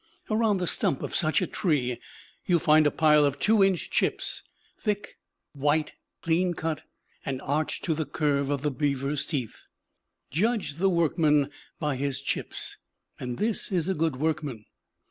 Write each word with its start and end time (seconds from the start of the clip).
Around 0.31 0.57
the 0.57 0.65
stump 0.65 1.03
of 1.03 1.13
such 1.13 1.43
a 1.43 1.45
tree 1.45 1.99
you 2.47 2.57
find 2.57 2.87
a 2.87 2.89
pile 2.89 3.23
of 3.23 3.37
two 3.37 3.63
inch 3.63 3.91
chips, 3.91 4.41
thick, 4.79 5.19
white, 5.53 5.93
clean 6.23 6.55
cut, 6.55 6.85
and 7.23 7.39
arched 7.43 7.83
to 7.83 7.93
the 7.93 8.07
curve 8.07 8.49
of 8.49 8.63
the 8.63 8.71
beaver's 8.71 9.27
teeth. 9.27 9.65
Judge 10.31 10.77
the 10.77 10.89
workman 10.89 11.51
by 11.77 11.97
his 11.97 12.19
chips, 12.19 12.77
and 13.19 13.37
this 13.37 13.71
is 13.71 13.87
a 13.87 13.93
good 13.93 14.15
workman. 14.15 14.65